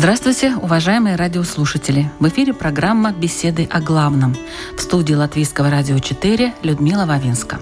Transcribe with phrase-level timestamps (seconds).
[0.00, 2.10] Здравствуйте, уважаемые радиослушатели!
[2.20, 4.34] В эфире программа «Беседы о главном».
[4.74, 7.60] В студии Латвийского радио 4 Людмила Вавинска.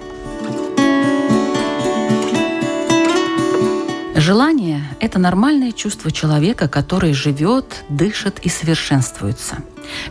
[4.15, 9.57] Желание– это нормальное чувство человека, который живет, дышит и совершенствуется.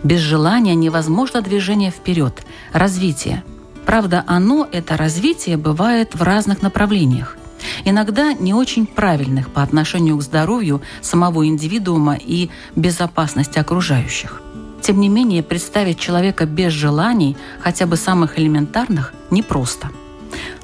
[0.03, 3.45] Без желания невозможно движение вперед, развитие.
[3.85, 7.36] Правда, оно, это развитие, бывает в разных направлениях–
[7.85, 14.41] иногда не очень правильных по отношению к здоровью самого индивидуума и безопасности окружающих.
[14.81, 19.89] Тем не менее, представить человека без желаний, хотя бы самых элементарных, непросто.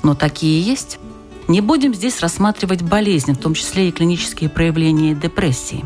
[0.01, 0.99] Но такие есть.
[1.47, 5.83] Не будем здесь рассматривать болезни, в том числе и клинические проявления депрессии.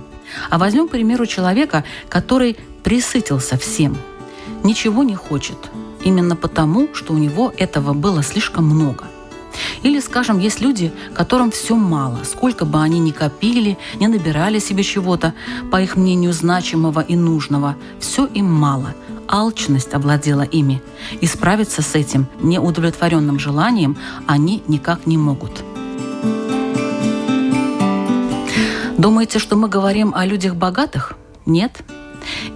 [0.50, 3.98] А возьмем, к примеру, человека, который присытился всем,
[4.64, 5.58] ничего не хочет,
[6.04, 9.06] именно потому, что у него этого было слишком много–
[9.84, 14.84] или, скажем, есть люди, которым все мало, сколько бы они ни копили, не набирали себе
[14.84, 15.34] чего-то,
[15.72, 18.94] по их мнению, значимого и нужного, все им мало.
[19.28, 20.82] Алчность овладела ими.
[21.20, 25.64] И справиться с этим неудовлетворенным желанием они никак не могут.
[28.98, 31.14] Думаете, что мы говорим о людях богатых?
[31.46, 31.84] Нет.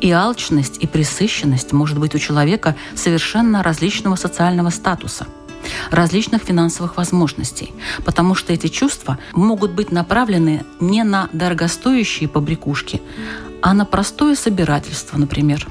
[0.02, 5.28] И алчность, и пресыщенность может быть у человека совершенно различного социального статуса–
[5.90, 7.74] различных финансовых возможностей,
[8.06, 13.02] потому что эти чувства могут быть направлены не на дорогостоящие побрякушки,
[13.62, 15.68] а на простое собирательство, например.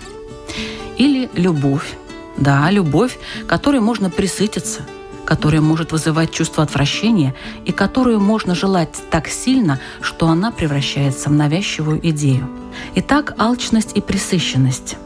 [0.97, 1.97] Или любовь.
[2.37, 4.83] Да, любовь, которой можно присытиться,
[5.27, 7.35] которая может вызывать чувство отвращения
[7.65, 12.49] и которую можно желать так сильно, что она превращается в навязчивую идею.
[12.95, 14.97] Итак, алчность и присыщенность.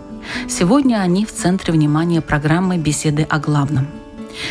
[0.49, 3.87] Сегодня они в центре внимания программы «Беседы о главном».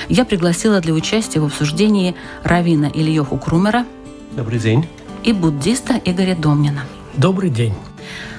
[0.10, 3.86] Я пригласила для участия в обсуждении равина Ильеху Крумера.
[4.32, 4.88] Добрый день.
[5.24, 6.84] И буддиста Игоря Домнина.
[7.16, 7.74] Добрый день.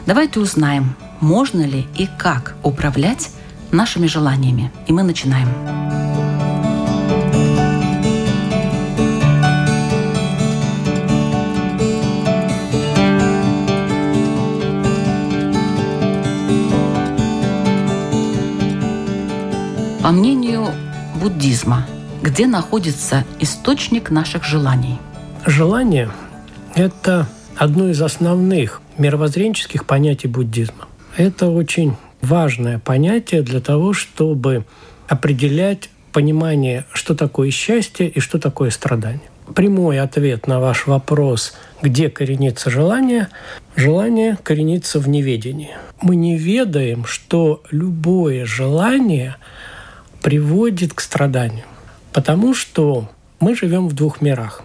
[0.06, 3.30] Давайте узнаем, можно ли и как управлять
[3.70, 4.70] нашими желаниями.
[4.86, 5.48] И мы начинаем.
[20.02, 20.66] По мнению
[21.24, 21.86] буддизма,
[22.20, 24.98] где находится источник наших желаний?
[25.46, 26.10] Желание–
[26.74, 27.26] это
[27.56, 30.86] одно из основных мировоззренческих понятий буддизма.
[31.16, 34.66] Это очень важное понятие для того, чтобы
[35.08, 39.30] определять понимание, что такое счастье и что такое страдание.
[39.54, 43.28] Прямой ответ на ваш вопрос, где коренится желание,
[43.76, 45.70] желание коренится в неведении.
[46.02, 49.36] Мы не ведаем, что любое желание–
[50.24, 51.66] приводит к страданию.
[52.14, 54.62] Потому что мы живем в двух мирах.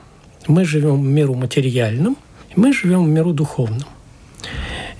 [0.48, 2.16] Мы живем в миру материальном,
[2.50, 3.84] и мы живем в миру духовном.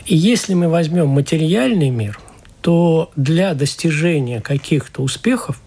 [0.06, 2.20] И если мы возьмем материальный мир,
[2.60, 5.62] то для достижения каких-то успехов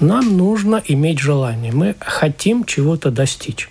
[0.00, 1.72] нам нужно иметь желание.
[1.72, 3.70] Мы хотим чего-то достичь.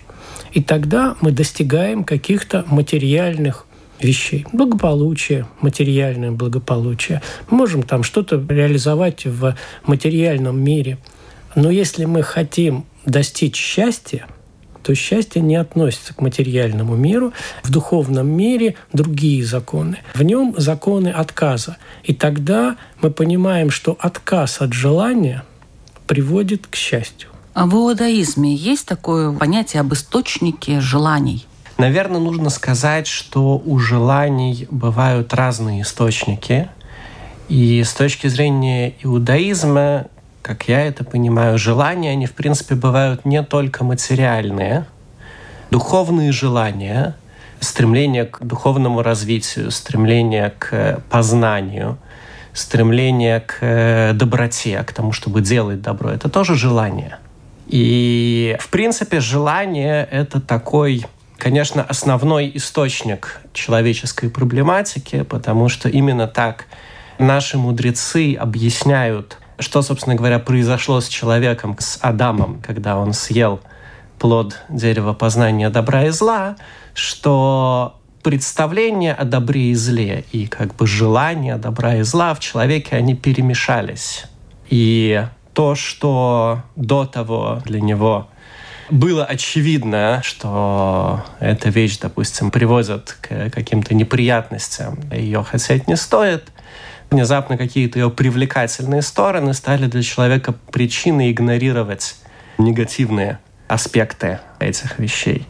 [0.52, 3.65] И тогда мы достигаем каких-то материальных
[4.00, 4.46] вещей.
[4.52, 7.22] Благополучие, материальное благополучие.
[7.50, 10.98] Мы можем там что-то реализовать в материальном мире.
[11.54, 14.26] Но если мы хотим достичь счастья,
[14.82, 17.32] то счастье не относится к материальному миру.
[17.64, 19.98] В духовном мире другие законы.
[20.14, 21.76] В нем законы отказа.
[22.04, 25.42] И тогда мы понимаем, что отказ от желания
[26.06, 27.30] приводит к счастью.
[27.52, 31.46] А в иудаизме есть такое понятие об источнике желаний?
[31.78, 36.68] Наверное, нужно сказать, что у желаний бывают разные источники.
[37.48, 40.06] И с точки зрения иудаизма,
[40.42, 44.86] как я это понимаю, желания, они, в принципе, бывают не только материальные,
[45.70, 47.14] духовные желания,
[47.60, 51.98] стремление к духовному развитию, стремление к познанию,
[52.52, 56.10] стремление к доброте, к тому, чтобы делать добро.
[56.10, 57.18] Это тоже желание.
[57.66, 61.04] И, в принципе, желание— это такой
[61.38, 66.66] конечно, основной источник человеческой проблематики, потому что именно так
[67.18, 73.60] наши мудрецы объясняют, что, собственно говоря, произошло с человеком, с Адамом, когда он съел
[74.18, 76.56] плод дерева познания добра и зла,
[76.94, 82.96] что представления о добре и зле и как бы желания добра и зла в человеке,
[82.96, 84.24] они перемешались.
[84.68, 85.24] И
[85.54, 88.28] то, что до того для него
[88.90, 96.44] было очевидно, что эта вещь, допустим, приводит к каким-то неприятностям, ее хотеть не стоит,
[97.10, 102.16] внезапно какие-то ее привлекательные стороны стали для человека причиной игнорировать
[102.58, 103.38] негативные
[103.68, 105.46] аспекты этих вещей.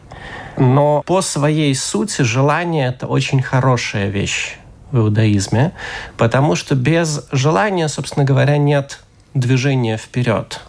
[0.57, 4.55] Но по своей сути желание— это очень хорошая вещь
[4.91, 5.73] в иудаизме,
[6.17, 8.99] потому что без желания, собственно говоря, нет
[9.33, 10.61] движения вперед.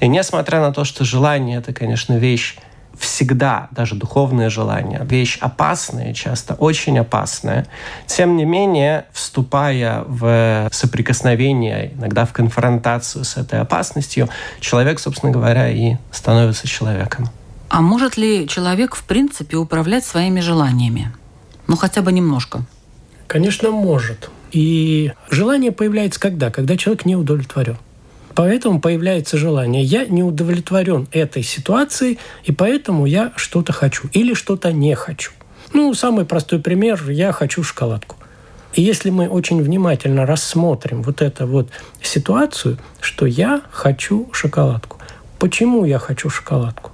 [0.00, 2.56] И несмотря на то, что желание— это, конечно, вещь
[2.98, 7.66] всегда, даже духовное желание, вещь опасная, часто очень опасная.
[8.06, 14.28] Тем не менее, вступая в соприкосновение, иногда в конфронтацию с этой опасностью,
[14.60, 17.28] человек, собственно говоря, и становится человеком.
[17.68, 21.12] А может ли человек, в принципе, управлять своими желаниями?
[21.66, 22.62] Ну, хотя бы немножко.
[23.26, 24.30] Конечно, может.
[24.52, 26.50] И желание появляется когда?
[26.50, 27.76] Когда человек не удовлетворен.
[28.38, 29.82] Поэтому появляется желание.
[29.82, 35.32] Я не удовлетворен этой ситуацией, и поэтому я что-то хочу или что-то не хочу.
[35.72, 38.14] Ну, самый простой пример– я хочу шоколадку.
[38.74, 41.70] И если мы очень внимательно рассмотрим вот эту вот
[42.00, 44.98] ситуацию, что я хочу шоколадку.
[45.40, 46.92] Почему я хочу шоколадку?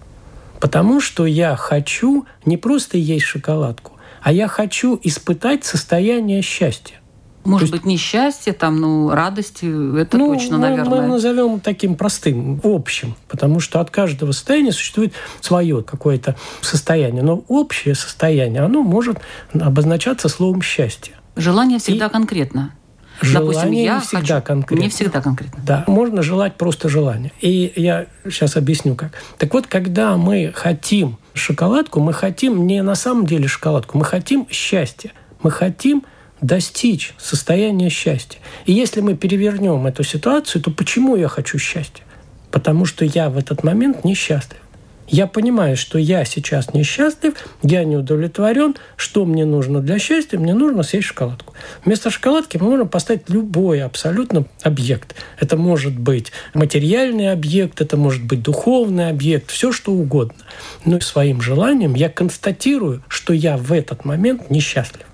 [0.60, 3.92] Потому что я хочу не просто есть шоколадку,
[4.22, 7.00] а я хочу испытать состояние счастья.
[7.44, 9.66] Может быть, несчастье, там, ну, радости,
[10.00, 11.02] это ну, точно, мы, наверное.
[11.02, 17.22] Мы назовем таким простым, общим, потому что от каждого состояния существует свое какое-то состояние.
[17.22, 19.18] Но общее состояние, оно может
[19.52, 21.14] обозначаться словом счастье.
[21.36, 22.10] Желание всегда И...
[22.10, 22.72] конкретно.
[23.20, 24.46] Желание Допустим, я не всегда хочу...
[24.46, 24.82] конкретно.
[24.82, 25.62] Не всегда конкретно.
[25.64, 27.32] Да, можно желать просто желание.
[27.40, 29.12] И я сейчас объясню как.
[29.38, 34.48] Так вот, когда мы хотим шоколадку, мы хотим не на самом деле шоколадку, мы хотим
[34.50, 35.12] счастья.
[35.42, 36.04] Мы хотим
[36.44, 38.38] достичь состояния счастья.
[38.66, 42.04] И если мы перевернем эту ситуацию, то почему я хочу счастья?
[42.50, 44.58] Потому что я в этот момент несчастлив.
[45.06, 48.74] Я понимаю, что я сейчас несчастлив, я не удовлетворен.
[48.96, 50.38] Что мне нужно для счастья?
[50.38, 51.54] Мне нужно съесть шоколадку.
[51.84, 55.14] Вместо шоколадки мы можем поставить любой абсолютно объект.
[55.38, 60.42] Это может быть материальный объект, это может быть духовный объект, все что угодно.
[60.86, 65.04] Но своим желанием я констатирую, что я в этот момент несчастлив.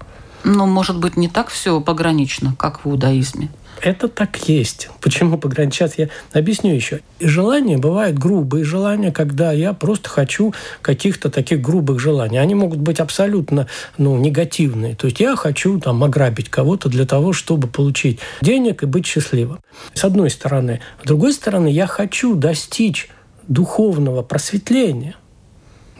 [0.44, 3.50] Но, может быть, не так все погранично, как в иудаизме.
[3.82, 4.90] Это так есть.
[5.00, 5.88] Почему погранично?
[5.88, 7.00] Сейчас я объясню еще.
[7.19, 10.52] И желания бывают грубые желания, когда я просто хочу
[10.82, 12.38] каких-то таких грубых желаний.
[12.38, 14.94] Они могут быть абсолютно ну, негативные.
[14.96, 19.60] То есть я хочу там ограбить кого-то для того, чтобы получить денег и быть счастливым.
[19.94, 20.81] С одной стороны.
[21.02, 23.08] С другой стороны, я хочу достичь
[23.48, 25.16] духовного просветления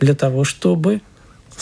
[0.01, 1.01] для того, чтобы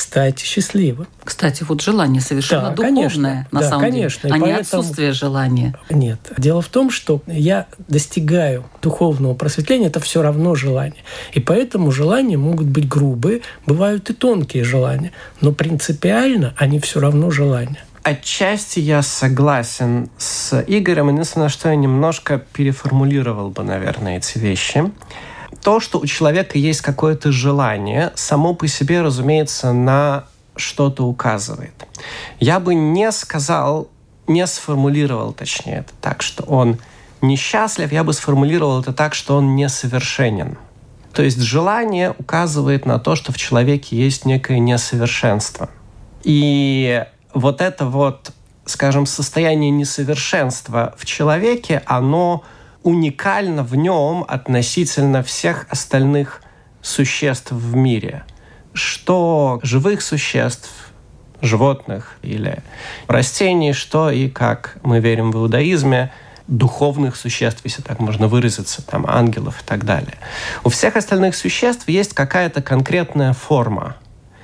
[0.01, 1.07] стать счастливым.
[1.25, 4.23] Кстати, вот желание совершенно да, духовное, конечно, на да, самом конечно.
[4.23, 4.47] деле, а поэтому...
[4.47, 5.75] не отсутствие желания.
[5.91, 6.21] Нет.
[6.37, 11.03] Дело в том, что я достигаю духовного просветления, это все равно желание.
[11.33, 17.31] И поэтому желания могут быть грубые, бывают и тонкие желания, но принципиально они все равно
[17.31, 17.85] желания.
[18.03, 21.11] Отчасти я согласен с Игорем.
[21.11, 24.91] Единственное, что я немножко переформулировал бы, наверное, эти вещи
[25.63, 30.25] то, что у человека есть какое-то желание, само по себе, разумеется, на
[30.57, 31.87] что-то указывает.
[32.41, 33.89] Я бы не сказал,
[34.27, 36.79] не сформулировал, точнее, это так, что он
[37.21, 40.59] несчастлив, я бы сформулировал это так, что он несовершенен.
[41.13, 45.69] То есть желание указывает на то, что в человеке есть некое несовершенство.
[46.23, 47.05] И
[47.35, 48.33] вот это вот,
[48.67, 52.45] скажем, состояние несовершенства в человеке, оно
[52.83, 56.43] уникально в нем относительно всех остальных
[56.83, 58.25] существ в мире.
[58.73, 60.71] Что живых существ,
[61.41, 62.63] животных или
[63.07, 66.13] растений, что и, как мы верим в иудаизме,
[66.47, 70.15] духовных существ, если так можно выразиться, там, ангелов и так далее.
[70.65, 73.97] У всех остальных существ есть какая-то конкретная форма.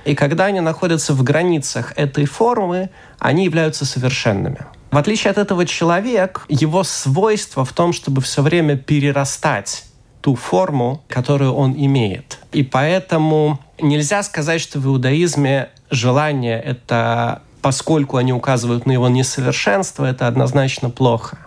[0.05, 4.59] И когда они находятся в границах этой формы, они являются совершенными.
[4.95, 9.83] В отличие от этого человек, его свойство в том, чтобы все время перерастать
[10.21, 12.39] ту форму, которую он имеет.
[12.53, 20.05] И поэтому нельзя сказать, что в иудаизме желание— это поскольку они указывают на его несовершенство,
[20.05, 21.39] это однозначно плохо.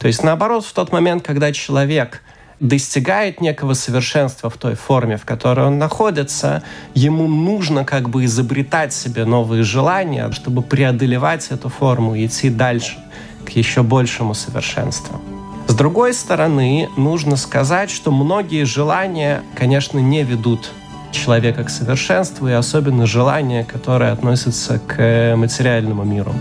[0.00, 2.20] То есть, наоборот, в тот момент, когда человек
[2.62, 6.62] достигает некого совершенства в той форме, в которой он находится,
[6.94, 12.96] ему нужно как бы изобретать себе новые желания, чтобы преодолевать эту форму и идти дальше
[13.44, 15.20] к еще большему совершенству.
[15.66, 20.70] С другой стороны, нужно сказать, что многие желания, конечно, не ведут
[21.10, 26.32] человека к совершенству и особенно желания, которые относятся к материальному миру.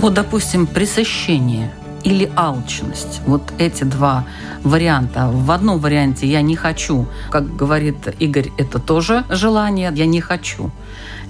[0.00, 1.70] Вот, допустим, пресыщение
[2.04, 3.20] или алчность.
[3.26, 4.24] Вот эти два
[4.62, 5.28] варианта.
[5.32, 10.70] В одном варианте я не хочу, как говорит Игорь, это тоже желание, я не хочу.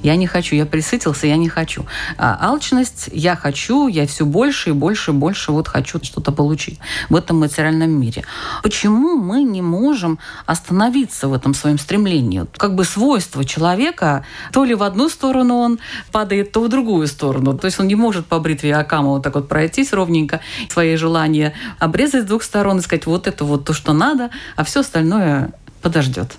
[0.02, 1.84] Я не хочу, я присытился, я не хочу.
[2.16, 6.78] А алчность, я хочу, я все больше и больше и больше вот хочу что-то получить
[7.08, 8.24] в этом материальном мире.
[8.62, 12.46] Почему мы не можем остановиться в этом своем стремлении?
[12.56, 15.78] Как бы свойство человека, то ли в одну сторону он
[16.12, 17.56] падает, то в другую сторону.
[17.56, 21.54] То есть он не может по бритве Акама вот так вот пройтись ровненько, свои желания
[21.78, 25.52] обрезать с двух сторон и сказать, вот это вот то, что надо, а все остальное
[25.82, 26.36] подождет.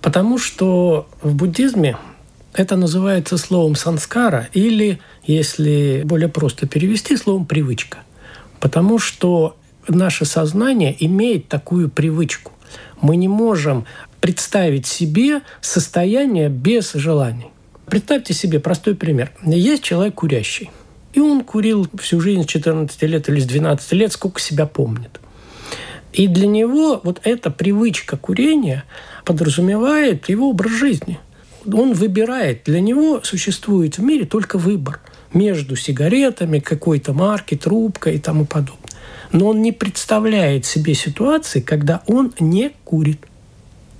[0.00, 1.96] Потому что в буддизме
[2.52, 7.98] это называется словом санскара или, если более просто перевести, словом привычка.
[8.60, 9.56] Потому что
[9.88, 12.52] наше сознание имеет такую привычку.
[13.00, 13.86] Мы не можем
[14.20, 17.48] представить себе состояние без желаний.
[17.86, 19.32] Представьте себе простой пример.
[19.44, 20.70] Есть человек курящий.
[21.14, 25.20] И он курил всю жизнь с 14 лет или с 12 лет, сколько себя помнит.
[26.12, 28.84] И для него вот эта привычка курения
[29.24, 31.18] подразумевает его образ жизни–
[31.72, 32.62] он выбирает.
[32.64, 35.00] Для него существует в мире только выбор
[35.32, 38.78] между сигаретами, какой-то марки, трубкой и тому подобное.
[39.32, 43.20] Но он не представляет себе ситуации, когда он не курит.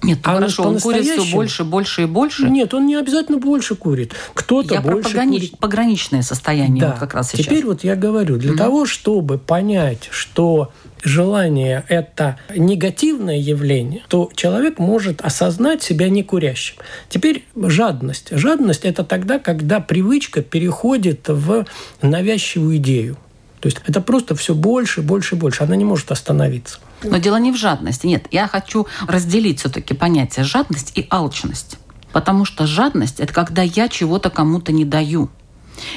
[0.04, 2.49] Нет, а хорошо, он курит все больше, больше и больше.
[2.49, 4.12] Нет, он не обязательно больше курит.
[4.34, 5.42] Кто-то я больше про погранич...
[5.42, 5.58] курит.
[5.58, 6.90] пограничное состояние да.
[6.90, 7.46] вот как раз сейчас.
[7.46, 14.30] Теперь вот я говорю, для mm того, чтобы понять, что желание– это негативное явление, то
[14.34, 16.76] человек может осознать себя некурящим.
[17.08, 18.28] Теперь жадность.
[18.30, 21.66] Жадность– это тогда, когда привычка переходит в
[22.00, 23.16] навязчивую идею.
[23.61, 25.62] То есть это просто все больше, больше, больше.
[25.62, 26.78] Она не может остановиться.
[27.04, 28.06] Но дело не в жадности.
[28.06, 31.78] Нет, я хочу разделить все-таки понятие жадность и алчность.
[32.12, 35.30] Потому что жадность– это когда я чего-то кому-то не даю.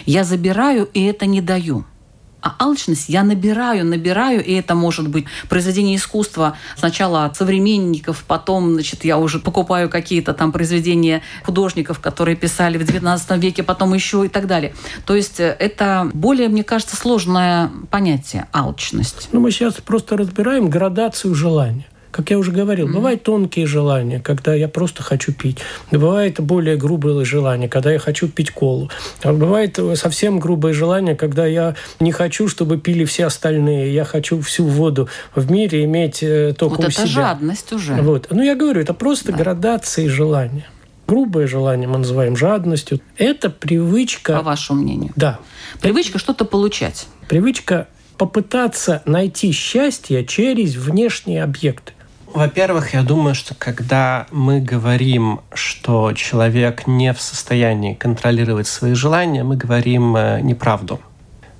[0.06, 1.86] Я забираю и это не даю.
[2.48, 8.76] А алчность я набираю, набираю, и это может быть произведение искусства сначала от современников, потом,
[8.76, 14.26] значит, я уже покупаю какие-то там произведения художников, которые писали в XIX веке, потом еще
[14.26, 14.74] и так далее.
[15.06, 19.28] То есть э, это более, мне кажется, сложное понятие алчность.
[19.34, 21.86] Ну, мы сейчас просто разбираем градацию желания.
[22.18, 22.94] Как я уже говорил, mm-hmm.
[22.94, 25.60] бывают тонкие желания, когда я просто хочу пить.
[25.92, 28.90] Бывает более грубое желание, когда я хочу пить колу.
[29.22, 33.94] А бывает совсем грубое желание, когда я не хочу, чтобы пили все остальные.
[33.94, 37.04] Я хочу всю воду в мире иметь э, только вот у себя.
[37.04, 37.94] это жадность уже.
[37.94, 38.26] Вот.
[38.32, 39.38] Ну, я говорю, это просто да.
[39.38, 40.66] градации желания.
[41.08, 43.00] Грубое желание мы называем жадностью.
[43.18, 44.38] Это привычка...
[44.38, 45.14] По вашему мнению.
[45.16, 45.38] Да.
[45.82, 47.06] Привычка что-то получать.
[47.30, 51.94] Привычка попытаться найти счастье через внешние объекты.
[52.34, 59.44] Во-первых, я думаю, что когда мы говорим, что человек не в состоянии контролировать свои желания,
[59.44, 61.00] мы говорим э, неправду.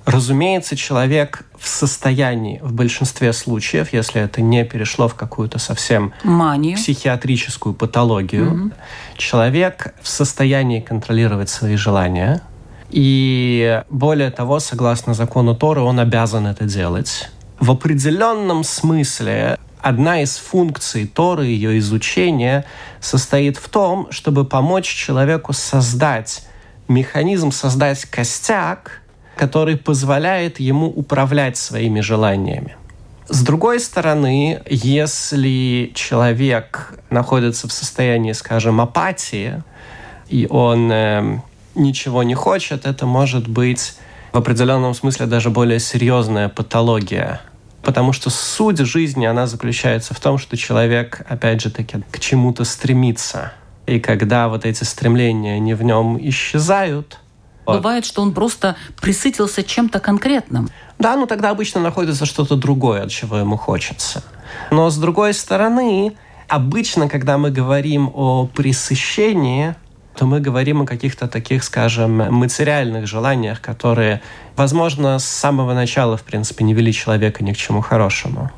[0.04, 6.76] Разумеется, человек в состоянии в большинстве случаев, если это не перешло в какую-то совсем Манию.
[6.76, 8.70] психиатрическую патологию, угу.
[9.18, 12.40] человек в состоянии контролировать свои желания.
[12.90, 17.28] И более того, согласно закону Торы, он обязан это делать.
[17.60, 22.64] В определенном смысле одна из функций Торы, ее изучения,
[23.00, 26.42] состоит в том, чтобы помочь человеку создать
[26.88, 29.02] механизм, создать костяк,
[29.36, 32.76] который позволяет ему управлять своими желаниями.
[33.28, 39.62] С другой стороны, если человек находится в состоянии, скажем, апатии,
[40.28, 41.40] и он э,
[41.74, 43.94] ничего не хочет, это может быть
[44.32, 47.40] в определенном смысле даже более серьезная патология
[47.88, 52.64] Потому что суть жизни, она заключается в том, что человек, опять же таки, к чему-то
[52.64, 53.54] стремится.
[53.86, 57.18] И когда вот эти стремления, они в нем исчезают,
[57.64, 60.68] Бывает, что он просто присытился чем-то конкретным.
[60.98, 64.22] Да, ну тогда обычно находится что-то другое, от чего ему хочется.
[64.70, 66.14] Но с другой стороны,
[66.46, 69.76] обычно, когда мы говорим о присыщении,
[70.18, 74.20] то мы говорим о каких-то таких, скажем, материальных желаниях, которые,
[74.56, 78.50] возможно, с самого начала, в принципе, не вели человека ни к чему хорошему.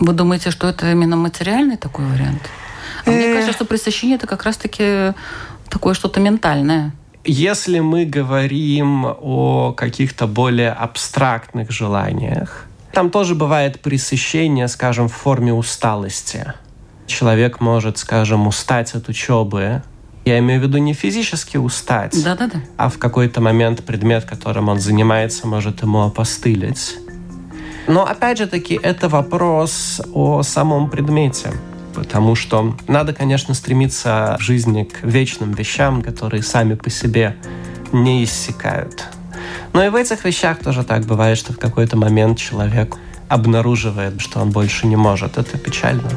[0.00, 2.42] Вы думаете, что это именно материальный такой вариант?
[3.06, 5.14] А мне кажется, что пресыщение– это как раз-таки
[5.68, 6.92] такое что-то ментальное.
[7.24, 15.54] Если мы говорим о каких-то более абстрактных желаниях, там тоже бывает пресыщение, скажем, в форме
[15.54, 16.54] усталости.
[17.06, 19.82] Человек может, скажем, устать от учебы.
[20.24, 22.60] Я имею в виду не физически устать, да -да -да.
[22.76, 26.98] а в какой-то момент предмет, которым он занимается, может ему опостылить.
[27.86, 31.52] Но опять же таки, это вопрос о самом предмете.
[31.94, 37.36] Потому что надо, конечно, стремиться в жизни к вечным вещам, которые сами по себе
[37.92, 39.04] не иссякают.
[39.72, 42.96] Но и в этих вещах тоже так бывает, что в какой-то момент человек
[43.28, 45.38] обнаруживает, что он больше не может.
[45.38, 46.10] Это печально.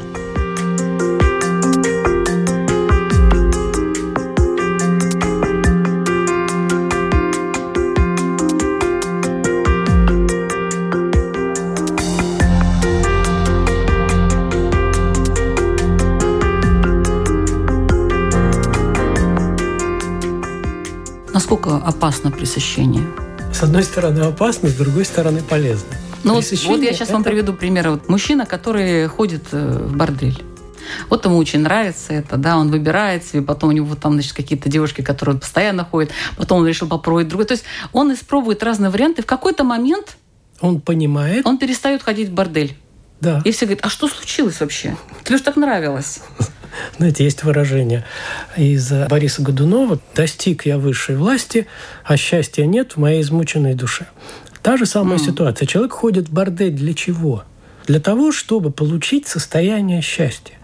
[21.50, 23.06] Насколько опасно пресыщение?
[23.54, 25.88] С одной стороны опасно, с другой стороны полезно.
[26.22, 27.14] Ну вот, вот я сейчас это...
[27.14, 27.88] вам приведу пример.
[27.88, 30.42] Вот мужчина, который ходит э, в бордель.
[31.08, 34.68] Вот ему очень нравится это, да, он выбирает себе, потом у него там, значит, какие-то
[34.68, 37.46] девушки, которые постоянно ходят, потом он решил попробовать другое.
[37.46, 37.64] То есть
[37.94, 40.18] он испробует разные варианты, в какой-то момент
[40.60, 41.46] он понимает.
[41.46, 42.76] Он перестает ходить в бордель.
[43.22, 43.40] Да.
[43.46, 44.98] И все говорят, а что случилось вообще?
[45.24, 46.20] Тебе же так нравилось.
[46.98, 48.04] Знаете, есть выражение
[48.56, 51.66] из Бориса Годунова «Достиг я высшей власти,
[52.04, 54.06] а счастья нет в моей измученной душе».
[54.62, 55.24] Та же самая mm.
[55.24, 55.66] ситуация.
[55.66, 57.44] Человек ходит в бордель для чего?
[57.86, 60.54] Для того, чтобы получить состояние счастья.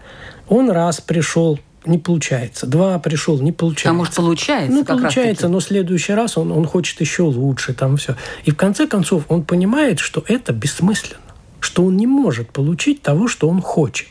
[0.47, 2.67] Он раз пришел, не получается.
[2.67, 3.89] Два пришел, не получается.
[3.89, 4.71] А может, получается?
[4.71, 8.15] Ну, получается, но в следующий раз он, он хочет еще лучше, там все.
[8.43, 11.19] И в конце концов он понимает, что это бессмысленно,
[11.59, 14.07] что он не может получить того, что он хочет.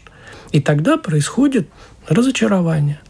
[0.51, 1.69] И тогда происходит
[2.09, 3.01] разочарование.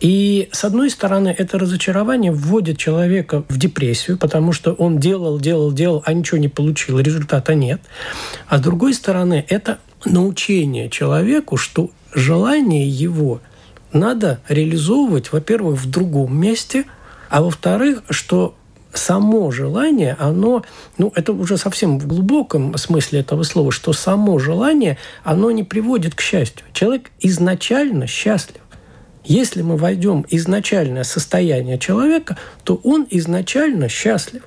[0.00, 5.72] И, с одной стороны, это разочарование вводит человека в депрессию, потому что он делал, делал,
[5.72, 7.80] делал, а ничего не получил, результата нет.
[8.46, 13.40] А с другой стороны, это научение человеку, что желание его
[13.92, 16.84] надо реализовывать, во-первых, в другом месте,
[17.30, 18.54] а во-вторых, что
[18.96, 20.64] само желание, оно,
[20.98, 26.14] ну, это уже совсем в глубоком смысле этого слова, что само желание, оно не приводит
[26.14, 26.66] к счастью.
[26.72, 28.60] Человек изначально счастлив.
[29.24, 34.42] Если мы войдем в изначальное состояние человека, то он изначально счастлив.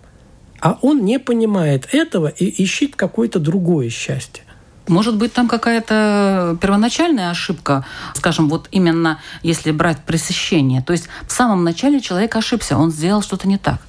[0.62, 4.44] А он не понимает этого и ищет какое-то другое счастье.
[4.88, 7.86] Может быть, там какая-то первоначальная ошибка,
[8.16, 10.82] скажем, вот именно если брать пресыщение.
[10.82, 13.80] То есть в самом начале человек ошибся, он сделал что-то не так.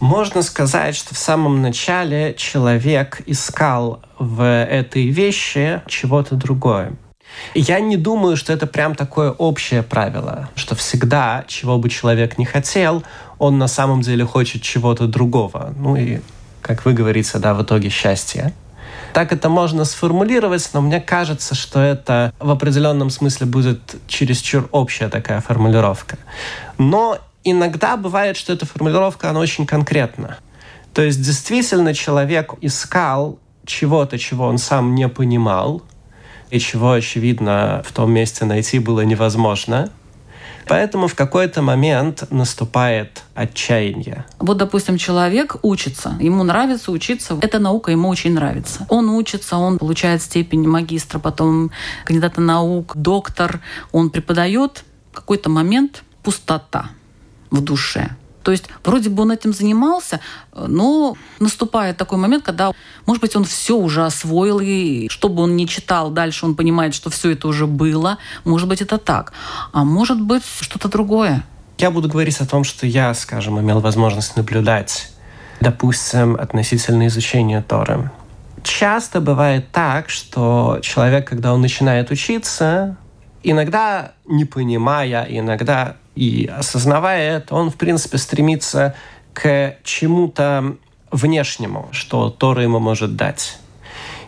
[0.00, 6.92] Можно сказать, что в самом начале человек искал в этой вещи чего-то другое.
[7.54, 12.44] Я не думаю, что это прям такое общее правило, что всегда, чего бы человек не
[12.44, 13.02] хотел,
[13.38, 15.74] он на самом деле хочет чего-то другого.
[15.76, 16.20] Ну и,
[16.62, 18.54] как вы говорите, да, в итоге счастье.
[19.12, 25.08] Так это можно сформулировать, но мне кажется, что это в определенном смысле будет чересчур общая
[25.08, 26.18] такая формулировка.
[26.78, 27.18] Но
[27.52, 30.38] иногда бывает, что эта формулировка, она очень конкретна.
[30.94, 35.82] То есть действительно человек искал чего-то, чего он сам не понимал,
[36.50, 39.90] и чего, очевидно, в том месте найти было невозможно.
[40.66, 44.26] Поэтому в какой-то момент наступает отчаяние.
[44.38, 48.86] Вот, допустим, человек учится, ему нравится учиться, эта наука ему очень нравится.
[48.90, 51.70] Он учится, он получает степень магистра, потом
[52.04, 53.60] кандидата наук, доктор,
[53.92, 56.90] он преподает, в какой-то момент пустота
[57.50, 58.10] в душе.
[58.42, 60.20] То есть вроде бы он этим занимался,
[60.56, 62.72] но наступает такой момент, когда,
[63.04, 66.94] может быть, он все уже освоил, и что бы он ни читал дальше, он понимает,
[66.94, 68.16] что все это уже было.
[68.44, 69.34] Может быть, это так.
[69.72, 71.44] А может быть, что-то другое.
[71.76, 75.12] Я буду говорить о том, что я, скажем, имел возможность наблюдать,
[75.60, 78.10] допустим, относительно изучения Торы.
[78.62, 82.96] Часто бывает так, что человек, когда он начинает учиться,
[83.42, 88.94] иногда не понимая, иногда и осознавая это, он, в принципе, стремится
[89.32, 90.76] к чему-то
[91.10, 93.58] внешнему, что Тора ему может дать.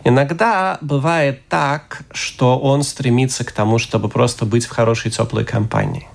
[0.05, 6.09] Иногда бывает так, что он стремится к тому, чтобы просто быть в хорошей теплой компании.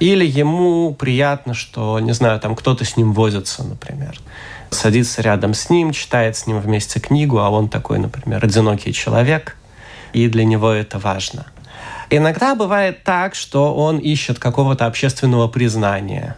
[0.00, 4.18] Или ему приятно, что, не знаю, там кто-то с ним возится, например.
[4.70, 9.56] Садится рядом с ним, читает с ним вместе книгу, а он такой, например, одинокий человек,
[10.12, 11.46] и для него это важно.
[12.16, 16.36] Иногда бывает так, что он ищет какого-то общественного признания.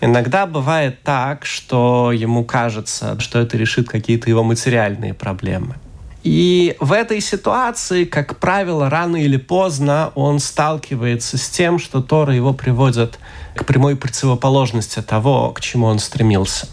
[0.00, 5.74] Иногда бывает так, что ему кажется, что это решит какие-то его материальные проблемы.
[6.22, 12.34] И в этой ситуации, как правило, рано или поздно он сталкивается с тем, что Тора
[12.34, 13.18] его приводит
[13.54, 16.68] к прямой противоположности того, к чему он стремился.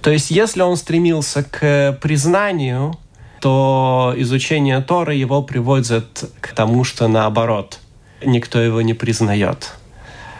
[0.00, 2.98] То есть, если он стремился к признанию,
[3.42, 7.80] то изучение Торы его приводит к тому, что наоборот,
[8.24, 9.72] никто его не признает.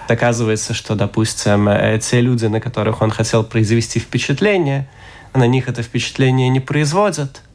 [0.08, 4.88] Оказывается, что, допустим, э, те люди, на которых он хотел произвести впечатление,
[5.34, 7.42] на них это впечатление не производят–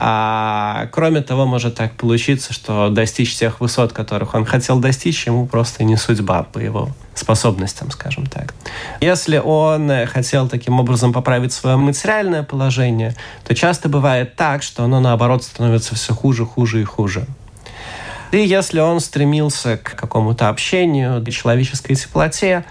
[0.00, 5.44] а кроме того, может так получиться, что достичь тех высот, которых он хотел достичь, ему
[5.46, 8.54] просто не судьба по его способностям, скажем так.
[9.00, 15.00] Если он хотел таким образом поправить свое материальное положение, то часто бывает так, что оно
[15.00, 17.26] наоборот становится все хуже, хуже и хуже.
[18.30, 22.64] И если он стремился к какому-то общению, к человеческой теплоте,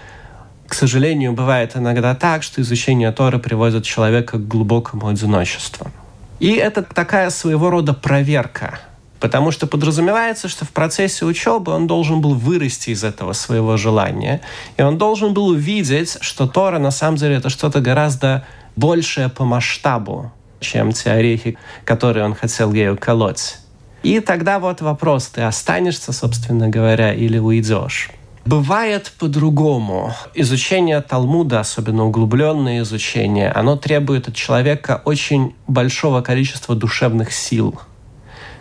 [0.66, 5.90] к сожалению, бывает иногда так, что изучение Торы приводит человека к глубокому одиночеству.
[6.40, 8.78] И это такая своего рода проверка.
[9.20, 14.40] Потому что подразумевается, что в процессе учебы он должен был вырасти из этого своего желания.
[14.76, 18.46] И он должен был увидеть, что Тора на самом деле это что-то гораздо
[18.76, 23.56] большее по масштабу, чем те орехи, которые он хотел ею колоть.
[24.04, 28.10] И тогда вот вопрос, ты останешься, собственно говоря, или уйдешь.
[28.48, 30.14] Бывает по-другому.
[30.34, 37.78] Изучение Талмуда, особенно углубленное изучение, оно требует от человека очень большого количества душевных сил,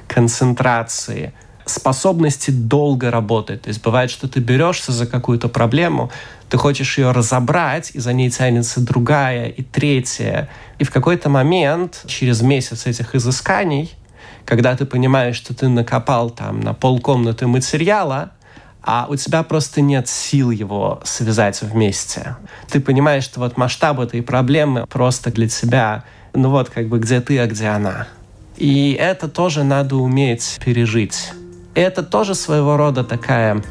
[0.09, 1.31] концентрации,
[1.63, 3.61] способности долго работать.
[3.61, 6.11] То есть бывает, что ты берешься за какую-то проблему,
[6.49, 10.49] ты хочешь ее разобрать, и за ней тянется другая и третья.
[10.79, 13.95] И в какой-то момент, через месяц этих изысканий,
[14.43, 18.31] когда ты понимаешь, что ты накопал там на полкомнаты материала,
[18.87, 22.37] а у тебя просто нет сил его связать вместе.
[22.69, 27.19] Ты понимаешь, что вот масштаб этой проблемы просто для тебя, ну вот как бы где
[27.19, 28.07] ты, а где она.
[28.55, 31.33] И это тоже надо уметь пережить.
[31.75, 33.61] Это тоже своего рода такая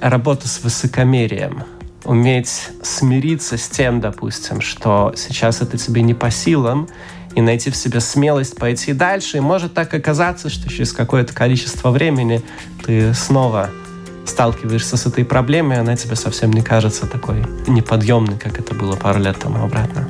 [0.00, 1.64] работа с высокомерием.
[2.04, 6.88] Уметь смириться с тем, допустим, что сейчас это тебе не по силам,
[7.34, 9.36] и найти в себе смелость пойти дальше.
[9.36, 12.42] И может так оказаться, что через какое-то количество времени
[12.84, 13.70] ты снова
[14.24, 19.20] сталкиваешься с этой проблемой, она тебе совсем не кажется такой неподъемной, как это было пару
[19.20, 20.08] лет тому обратно.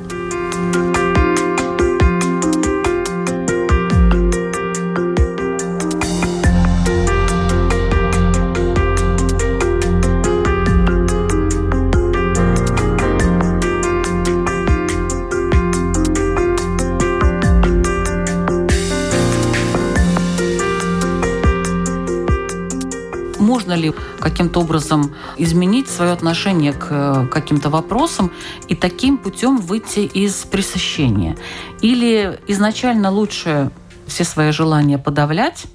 [23.73, 28.31] Можно ли каким-то образом изменить свое отношение к э, каким-то вопросам
[28.67, 31.37] и таким путем выйти из пресыщения?
[31.81, 33.71] Или изначально лучше
[34.07, 35.65] все свои желания подавлять,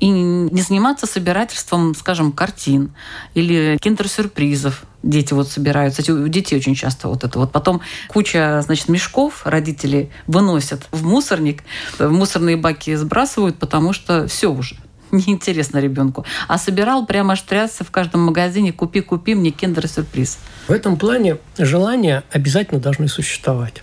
[0.00, 2.92] и не заниматься собирательством, скажем, картин
[3.34, 4.84] или киндер-сюрпризов.
[5.02, 5.92] Дети вот собирают.
[5.92, 7.50] Кстати, у детей очень часто вот это вот.
[7.50, 11.64] Потом куча, значит, мешков родители выносят в мусорник,
[11.98, 14.76] в мусорные баки сбрасывают, потому что все уже
[15.12, 16.24] неинтересно ребенку.
[16.46, 20.38] А собирал прямо аж трясся в каждом магазине «Купи, купи мне киндер-сюрприз».
[20.68, 23.82] В этом плане желания обязательно должны существовать.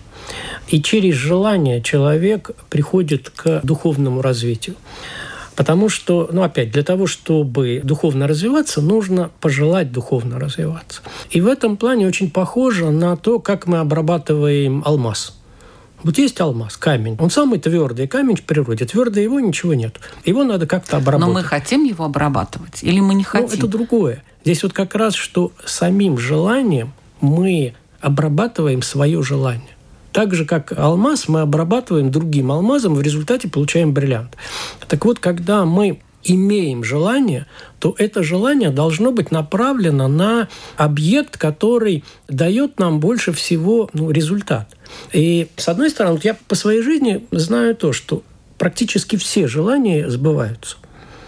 [0.68, 4.76] И через желание человек приходит к духовному развитию.
[5.54, 11.00] Потому что, ну опять, для того, чтобы духовно развиваться, нужно пожелать духовно развиваться.
[11.30, 15.34] И в этом плане очень похоже на то, как мы обрабатываем алмаз–
[16.06, 17.16] вот есть алмаз, камень.
[17.18, 18.86] Он самый твердый камень в природе.
[18.86, 19.98] Твердый его ничего нет.
[20.24, 21.26] Его надо как-то обработать.
[21.26, 23.48] Но мы хотим его обрабатывать или мы не ну, хотим?
[23.48, 24.22] Ну, это другое.
[24.44, 29.76] Здесь вот как раз, что самим желанием мы обрабатываем свое желание.
[30.12, 34.36] Так же, как алмаз, мы обрабатываем другим алмазом, в результате получаем бриллиант.
[34.86, 37.46] Так вот, когда мы имеем желание,
[37.78, 44.76] то это желание должно быть направлено на объект, который дает нам больше всего ну, результат.
[45.12, 48.22] И, с одной стороны, вот я по своей жизни знаю то, что
[48.58, 50.76] практически все желания сбываются.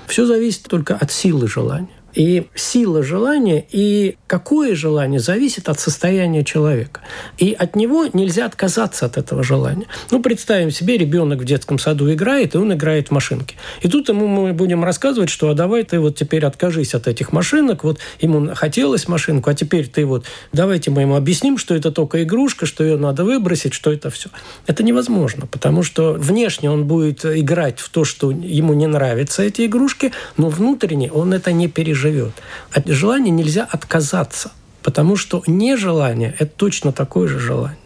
[0.07, 1.98] Все зависит только от силы желания.
[2.19, 7.01] И сила желания и какое желание зависит от состояния человека.
[7.39, 9.87] И от него нельзя отказаться от этого желания.
[10.11, 13.55] Ну, представим себе, ребенок в детском саду играет, и он играет в машинки.
[13.83, 17.31] И тут ему мы будем рассказывать, что а давай ты вот теперь откажись от этих
[17.31, 21.93] машинок, вот ему хотелось машинку, а теперь ты вот давайте мы ему объясним, что это
[21.93, 24.29] только игрушка, что ее надо выбросить, что это все.
[24.67, 29.67] Это невозможно, потому что внешне он будет играть в то, что ему не нравятся эти
[29.67, 32.33] игрушки, но внутренне он это не переживает живет.
[32.73, 34.51] От желания нельзя отказаться,
[34.83, 37.79] потому что нежелание– это точно такое же желание.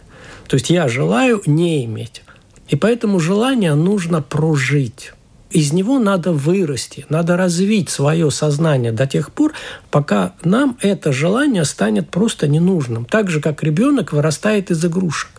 [0.46, 2.22] То есть я желаю не иметь.
[2.68, 5.12] И поэтому желание нужно прожить.
[5.50, 9.52] из него надо вырасти, надо развить свое сознание до тех пор,
[9.90, 13.04] пока нам это желание станет просто ненужным.
[13.04, 15.30] Так же, как ребенок вырастает из игрушек.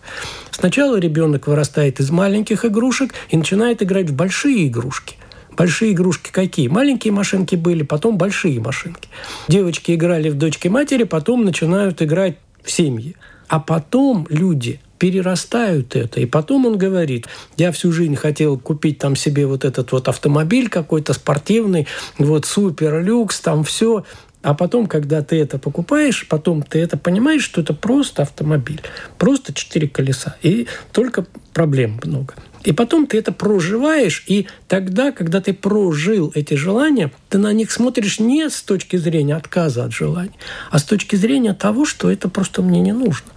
[0.51, 5.15] Сначала ребенок вырастает из маленьких игрушек и начинает играть в большие игрушки.
[5.57, 6.67] Большие игрушки какие?
[6.67, 9.09] Маленькие машинки были, потом большие машинки.
[9.47, 13.15] Девочки играли в дочки матери, потом начинают играть в семьи.
[13.47, 16.21] А потом люди перерастают это.
[16.21, 20.69] И потом он говорит, я всю жизнь хотел купить там себе вот этот вот автомобиль
[20.69, 21.87] какой-то спортивный,
[22.17, 24.05] вот супер люкс, там все.
[24.41, 28.81] А потом, когда ты это покупаешь, потом ты это понимаешь, что это просто автомобиль,
[29.17, 32.33] просто четыре колеса, и только проблем много.
[32.63, 37.71] И потом ты это проживаешь, и тогда, когда ты прожил эти желания, ты на них
[37.71, 40.37] смотришь не с точки зрения отказа от желаний,
[40.71, 43.31] а с точки зрения того, что это просто мне не нужно.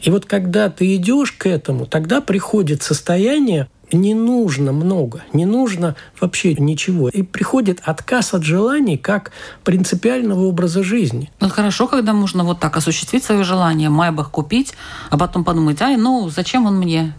[0.00, 5.96] И вот когда ты идешь к этому, тогда приходит состояние, не нужно много, не нужно
[6.20, 7.08] вообще ничего.
[7.08, 9.32] И приходит отказ от желаний как
[9.64, 11.30] принципиального образа жизни.
[11.40, 14.74] Ну хорошо, когда можно вот так осуществить свое желание, майбах купить,
[15.10, 17.14] а потом подумать, ай, ну зачем он мне?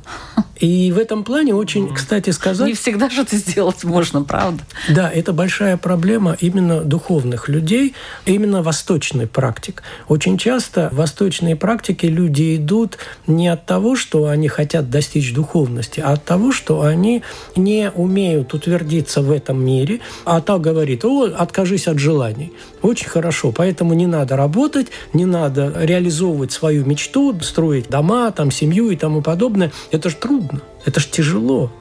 [0.61, 2.67] И в этом плане очень, кстати сказать...
[2.67, 4.63] Не всегда же это сделать можно, правда?
[4.89, 9.81] Да, это большая проблема именно духовных людей, именно восточный практик.
[10.07, 15.99] Очень часто в восточные практики люди идут не от того, что они хотят достичь духовности,
[15.99, 17.23] а от того, что они
[17.55, 22.53] не умеют утвердиться в этом мире, а так говорит, о, откажись от желаний.
[22.83, 28.91] Очень хорошо, поэтому не надо работать, не надо реализовывать свою мечту, строить дома, там, семью
[28.91, 29.71] и тому подобное.
[29.89, 30.61] Это же трудно.
[30.85, 31.71] Это ж тяжело.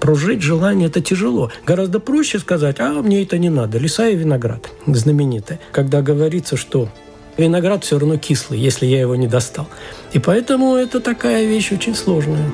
[0.00, 1.50] Прожить желание– это тяжело.
[1.66, 3.76] Гораздо проще сказать, а мне это не надо.
[3.76, 5.60] Лиса и виноград знаменитые.
[5.72, 6.88] Когда говорится, что
[7.36, 9.68] виноград все равно кислый, если я его не достал.
[10.14, 12.50] И поэтому это такая вещь очень сложная.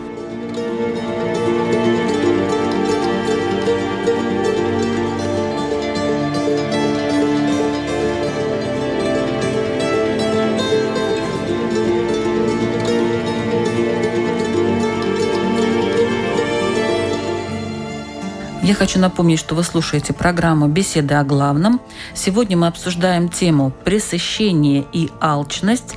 [18.68, 21.80] Я хочу напомнить, что вы слушаете программу «Беседы о главном».
[22.12, 25.96] Сегодня мы обсуждаем тему «Пресыщение и алчность.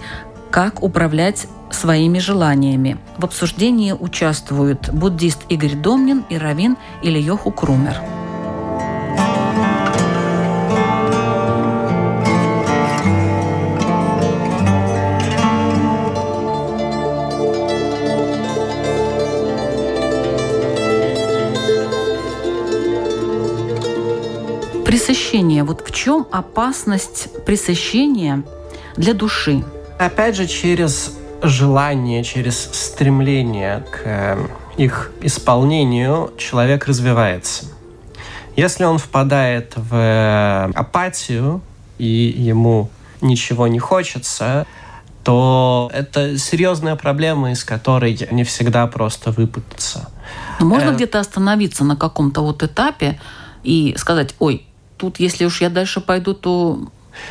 [0.52, 2.98] Как управлять своими желаниями».
[3.18, 8.21] В обсуждении участвуют буддист Игорь Домнин и раввин Ильёху Крумер.
[25.32, 25.64] Пресыщение.
[25.64, 28.44] Вот в чем опасность пресыщения
[28.98, 29.64] для души?
[29.98, 37.64] Опять же, через желание, через стремление к э, их исполнению человек развивается.
[38.58, 41.62] Если он впадает в э, апатию
[41.98, 42.90] и ему
[43.22, 44.68] ничего не хочется,
[45.24, 50.10] то это серьезная проблема, из которой не всегда просто выпутаться.
[50.60, 50.96] Но можно э...
[50.96, 53.18] где-то остановиться на каком-то вот этапе
[53.64, 54.66] и сказать, ой,
[55.02, 56.80] тут, если уж я дальше пойду, то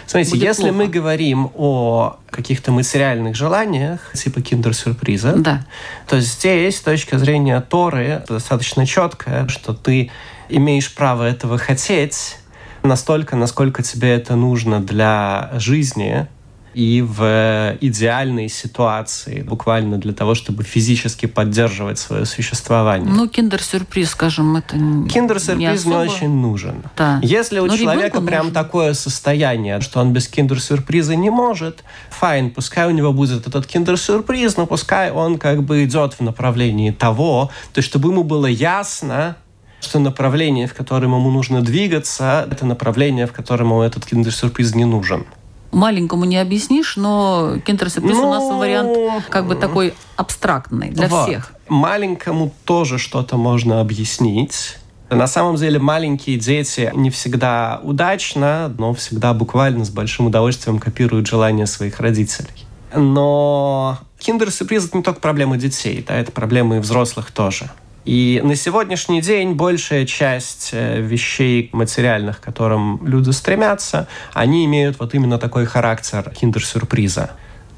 [0.06, 0.74] Смотрите, будет если плохо.
[0.74, 5.64] мы говорим о каких-то материальных желаниях, типа киндер-сюрприза, да.
[6.08, 10.10] то здесь с точки зрения Торы достаточно четко, что ты
[10.48, 12.38] имеешь право этого хотеть
[12.82, 16.26] настолько, насколько тебе это нужно для жизни,
[16.74, 23.12] и в идеальной ситуации, буквально для того, чтобы физически поддерживать свое существование.
[23.12, 26.12] Ну, киндер-сюрприз, скажем, это Киндер-сюрприз не, не, особо...
[26.12, 26.82] очень нужен.
[26.96, 27.18] Да.
[27.22, 28.54] Если у Но человека прям нужен.
[28.54, 34.56] такое состояние, что он без киндер-сюрприза не может, fine, пускай у него будет этот киндер-сюрприз,
[34.56, 39.36] но пускай он как бы идет в направлении того, то есть чтобы ему было ясно,
[39.80, 44.84] что направление, в котором ему нужно двигаться, это направление, в котором ему этот киндер-сюрприз не
[44.84, 45.26] нужен.
[45.72, 51.28] Маленькому не объяснишь, но киндер-сюрприз Ну, у нас вариант как бы такой абстрактный для Вот.
[51.28, 51.52] всех.
[51.68, 54.78] Маленькому тоже что-то можно объяснить.
[55.10, 61.26] На самом деле маленькие дети не всегда удачно, но всегда буквально с большим удовольствием копируют
[61.26, 62.66] желания своих родителей.
[62.94, 67.70] Но киндер-сюрприз– это не только проблема детей, да, это проблема и взрослых тоже.
[68.04, 74.98] И на сегодняшний день большая часть э, вещей материальных, к которым люди стремятся, они имеют
[74.98, 77.30] вот именно такой характер киндер-сюрприза.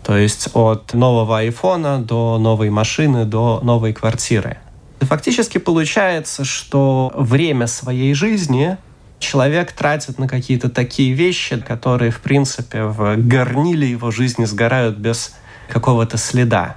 [0.05, 4.59] То есть от нового айфона до новой машины, до новой квартиры.
[5.01, 8.77] И фактически получается, что время своей жизни
[9.19, 15.35] человек тратит на какие-то такие вещи, которые, в принципе, в горниле его жизни сгорают без
[15.69, 16.77] какого-то следа.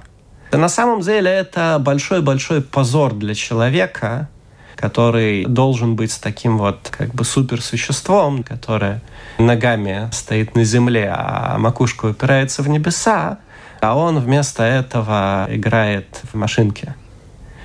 [0.52, 4.28] На самом деле это большой-большой позор для человека,
[4.76, 9.02] который должен быть таким вот как бы суперсуществом, которое
[9.38, 13.38] ногами стоит на земле, а макушка упирается в небеса,
[13.80, 16.94] а он вместо этого играет в машинке.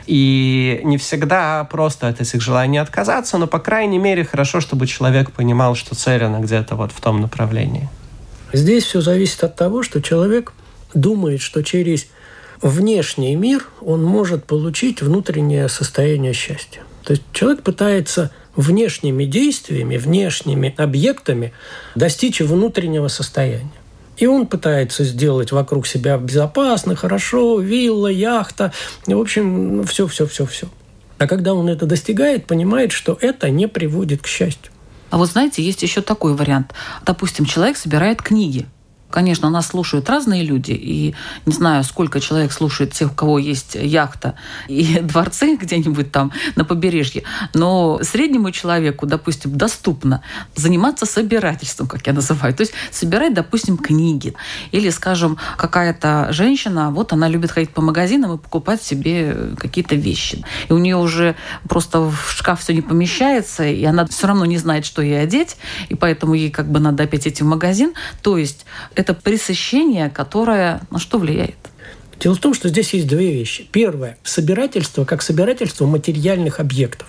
[0.08, 5.32] И не всегда просто от этих желаний отказаться, но, по крайней мере, хорошо, чтобы человек
[5.32, 7.88] понимал, что цель, она где-то вот в том направлении.
[8.52, 10.54] Здесь все зависит от того, что человек
[10.94, 12.08] думает, что через
[12.62, 16.82] внешний мир он может получить внутреннее состояние счастья.
[17.04, 21.54] То есть человек пытается внешними действиями, внешними объектами
[21.96, 23.72] достичь внутреннего состояния.
[24.18, 28.72] И он пытается сделать вокруг себя безопасно, хорошо, вилла, яхта,
[29.08, 30.68] в общем, все-все-все-все.
[31.18, 34.72] А когда он это достигает, понимает, что это не приводит к счастью.
[35.10, 36.74] А вот знаете, есть еще такой вариант.
[37.06, 38.68] Допустим, человек собирает книги–
[39.12, 43.76] Конечно, нас слушают разные люди, и не знаю, сколько человек слушает тех, у кого есть
[43.76, 44.36] яхта
[44.68, 50.24] и дворцы где-нибудь там на побережье, но среднему человеку, допустим, доступно
[50.56, 54.34] заниматься собирательством, как я называю, то есть собирать, допустим, книги.
[54.72, 60.44] Или, скажем, какая-то женщина, вот она любит ходить по магазинам и покупать себе какие-то вещи.
[60.70, 61.36] И у нее уже
[61.68, 65.58] просто в шкаф все не помещается, и она все равно не знает, что ей одеть,
[65.90, 67.94] и поэтому ей как бы надо опять идти в магазин.
[68.22, 68.66] То есть
[69.02, 71.56] это пресыщение, которое на что влияет?
[72.20, 73.68] Дело в том, что здесь есть две вещи.
[73.72, 77.08] Первое– собирательство как собирательство материальных объектов.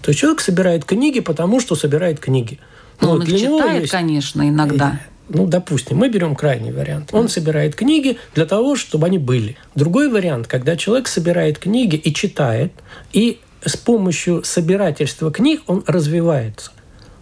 [0.00, 2.60] То есть человек собирает книги, потому что собирает книги.
[3.00, 3.92] Ну, он их читает, есть...
[3.92, 5.00] конечно, иногда.
[5.28, 7.08] Ну, допустим, мы берем крайний вариант.
[7.12, 9.56] Он собирает книги для того, чтобы они были.
[9.74, 12.72] Другой вариант, когда человек собирает книги и читает,
[13.12, 16.70] и с помощью собирательства книг он развивается.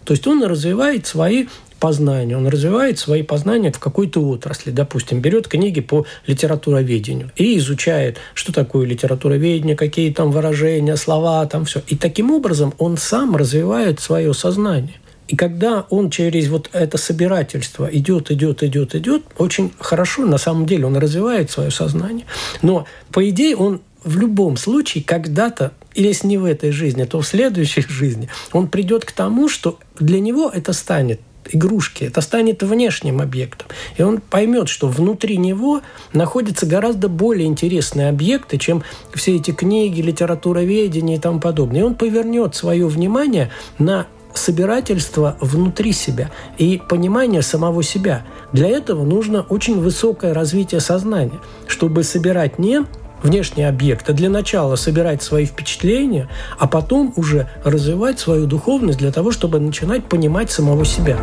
[0.03, 1.47] То есть он развивает свои
[1.83, 4.71] познания, он развивает свои познания в какой-то отрасли.
[4.71, 11.65] Допустим, берет книги по литературоведению и изучает, что такое литературоведение, какие там выражения, слова, там
[11.65, 11.81] все.
[11.87, 14.95] И таким образом он сам развивает свое сознание.
[15.27, 20.65] И когда он через вот это собирательство идет, идет, идет, идет, очень хорошо, на самом
[20.65, 22.25] деле, он развивает свое сознание.
[22.61, 27.27] Но, по идее, он в любом случае когда-то, если не в этой жизни, то в
[27.27, 31.19] следующей жизни, он придет к тому, что для него это станет
[31.51, 32.05] игрушки.
[32.05, 33.67] Это станет внешним объектом.
[33.97, 35.81] И он поймет, что внутри него
[36.13, 41.81] находятся гораздо более интересные объекты, чем все эти книги, литературоведение и тому подобное.
[41.81, 48.25] И он повернет свое внимание на собирательство внутри себя и понимание самого себя.
[48.51, 52.85] Для этого нужно очень высокое развитие сознания, чтобы собирать не
[53.23, 59.11] внешний объект, а для начала собирать свои впечатления, а потом уже развивать свою духовность для
[59.11, 61.17] того, чтобы начинать понимать самого себя.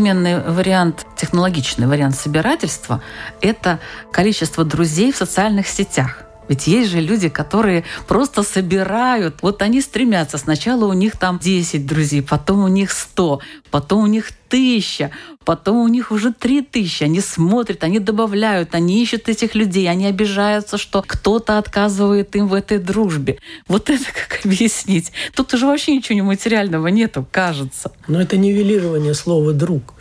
[0.00, 3.02] Современный вариант, технологичный вариант собирательства–
[3.42, 3.78] это
[4.10, 6.29] количество друзей в социальных сетях.
[6.50, 9.36] Ведь есть же люди, которые просто собирают.
[9.40, 10.36] Вот они стремятся.
[10.36, 13.38] Сначала у них там 10 друзей, потом у них 100,
[13.70, 15.12] потом у них тысяча,
[15.44, 17.04] потом у них уже три тысячи.
[17.04, 22.54] Они смотрят, они добавляют, они ищут этих людей, они обижаются, что кто-то отказывает им в
[22.54, 23.38] этой дружбе.
[23.68, 25.12] Вот это как объяснить?
[25.36, 27.92] Тут уже вообще ничего нематериального нету, кажется.
[28.08, 29.94] Но это нивелирование слова «друг».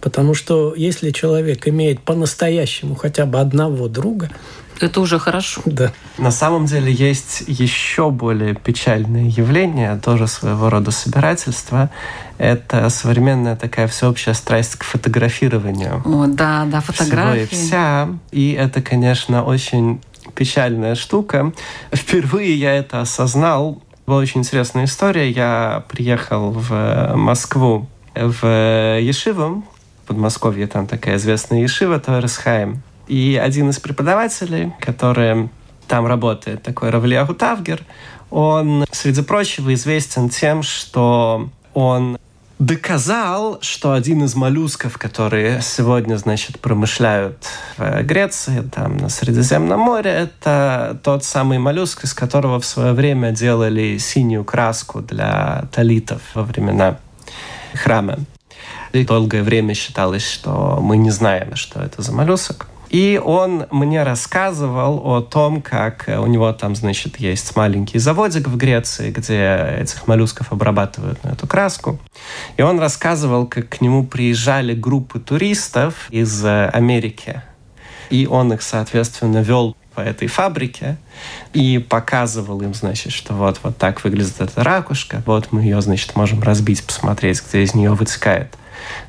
[0.00, 4.30] Потому что если человек имеет по-настоящему хотя бы одного друга,
[4.80, 5.62] это уже хорошо.
[5.64, 5.92] Да.
[6.18, 11.90] На самом деле есть еще более печальное явление, тоже своего рода собирательство.
[12.38, 16.02] Это современная такая всеобщая страсть к фотографированию.
[16.04, 17.46] О, да, да, фотографии.
[17.46, 18.08] Всего и вся.
[18.30, 20.00] И это, конечно, очень
[20.34, 21.52] печальная штука.
[21.92, 23.82] Впервые я это осознал.
[24.06, 25.30] Была очень интересная история.
[25.30, 29.64] Я приехал в Москву в Ешиву,
[30.02, 32.82] в Подмосковье, там такая известная Ешива, Торесхайм.
[33.12, 35.50] И один из преподавателей, который
[35.86, 37.82] там работает, такой Равлиаху Тавгер,
[38.30, 42.16] он, среди прочего, известен тем, что он
[42.58, 47.46] доказал, что один из моллюсков, которые сегодня, значит, промышляют
[47.76, 53.30] в Греции, там, на Средиземном море, это тот самый моллюск, из которого в свое время
[53.32, 56.96] делали синюю краску для талитов во времена
[57.74, 58.20] храма.
[58.94, 62.68] И долгое время считалось, что мы не знаем, что это за моллюсок.
[62.92, 68.56] И он мне рассказывал о том, как у него там, значит, есть маленький заводик в
[68.58, 71.98] Греции, где этих моллюсков обрабатывают на эту краску.
[72.58, 77.42] И он рассказывал, как к нему приезжали группы туристов из Америки.
[78.10, 80.98] И он их, соответственно, вел по этой фабрике
[81.54, 86.14] и показывал им, значит, что вот, вот так выглядит эта ракушка, вот мы ее, значит,
[86.14, 88.54] можем разбить, посмотреть, где из нее вытекает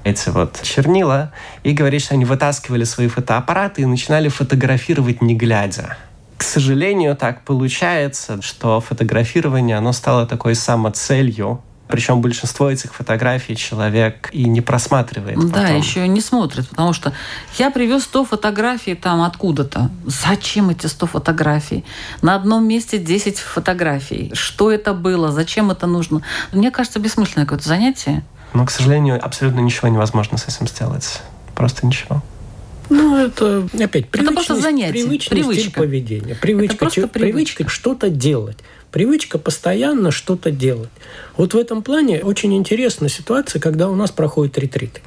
[0.04, 1.32] эти вот чернила,
[1.64, 5.98] и говорит, что они вытаскивали свои фотоаппараты и начинали фотографировать не глядя.
[6.38, 11.62] К сожалению, так получается, что фотографирование, оно стало такой самоцелью
[11.94, 15.38] причем большинство этих фотографий человек и не просматривает.
[15.52, 15.78] Да, потом.
[15.78, 17.14] еще не смотрит, потому что
[17.60, 19.92] я привез 100 фотографий там откуда-то.
[20.06, 21.86] Зачем эти 100 фотографий?
[22.24, 24.32] На одном месте 10 фотографий.
[24.34, 25.32] Что это было?
[25.32, 26.24] Зачем это нужно?
[26.52, 28.24] Мне кажется, бессмысленное какое-то занятие.
[28.54, 31.22] Но, к сожалению, абсолютно ничего невозможно с этим сделать.
[31.56, 32.22] Просто ничего.
[32.89, 35.80] Ну, это опять привычность, это просто занятие, привычность привычка.
[35.80, 36.36] поведения.
[36.36, 37.56] Привычка, это просто привычка.
[37.58, 38.58] привычка что-то делать.
[38.91, 40.91] Привычка постоянно что-то делать.
[41.36, 45.01] Вот в этом плане очень интересная ситуация, когда у нас проходят ретриты.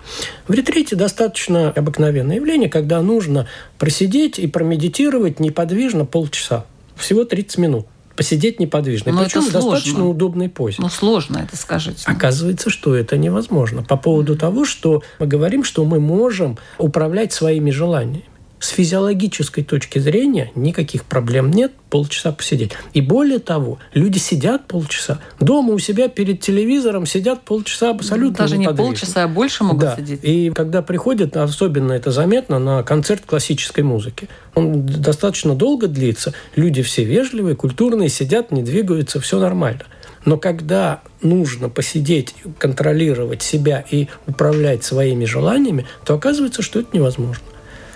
[0.48, 3.46] В ретрите достаточно обыкновенное явление, когда нужно
[3.78, 6.64] просидеть и промедитировать неподвижно полчаса.
[6.96, 7.86] Всего 30 минут
[8.16, 9.12] посидеть неподвижно.
[9.12, 10.76] Но Причем в достаточно удобной позе.
[10.78, 12.02] Ну, сложно это, скажите.
[12.06, 13.82] Оказывается, что это невозможно.
[13.82, 18.24] По поводу того, что мы говорим, что мы можем управлять своими желаниями.
[18.58, 22.72] С физиологической точки зрения никаких проблем нет полчаса посидеть.
[22.94, 25.20] И более того, люди сидят полчаса.
[25.40, 29.96] Дома у себя перед телевизором сидят полчаса абсолютно Даже не полчаса, а больше могут да.
[29.96, 30.20] сидеть.
[30.22, 34.28] И когда приходят, особенно это заметно, на концерт классической музыки.
[34.54, 36.32] Он достаточно долго длится.
[36.54, 39.82] Люди все вежливые, культурные, сидят, не двигаются, все нормально.
[40.24, 47.42] Но когда нужно посидеть, контролировать себя и управлять своими желаниями, то оказывается, что это невозможно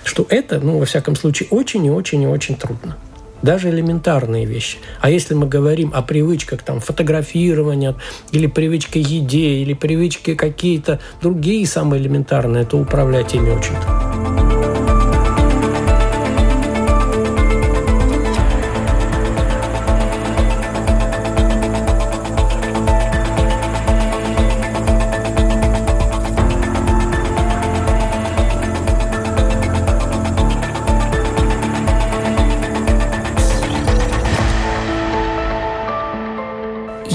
[0.04, 2.96] что это, ну, во всяком случае, очень и очень и очень трудно.
[3.42, 4.78] Даже элементарные вещи.
[5.00, 7.94] А если мы говорим о привычках там, фотографирования,
[8.32, 14.39] или привычке еде, или привычке какие-то другие самые элементарные, то управлять ими очень трудно.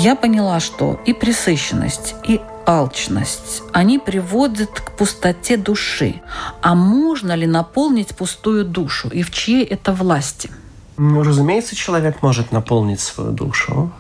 [0.06, 6.22] Я поняла, что и пресыщенность, и алчность, они приводят к пустоте души.
[6.62, 9.10] А можно ли наполнить пустую душу?
[9.10, 10.52] И в чьей это власти?
[10.98, 13.92] Ну, разумеется, человек может наполнить свою душу.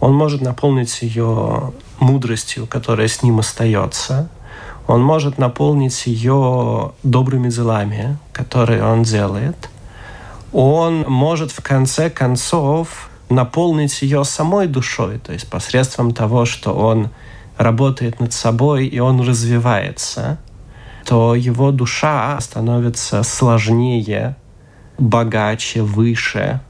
[0.00, 4.30] Он может наполнить ее мудростью, которая с ним остается.
[4.86, 9.68] Он может наполнить ее добрыми делами, которые он делает.
[10.52, 17.10] Он может в конце концов наполнить ее самой душой, то есть посредством того, что он
[17.56, 20.38] работает над собой и он развивается,
[21.04, 24.36] то его душа становится сложнее,
[24.98, 26.60] богаче, выше.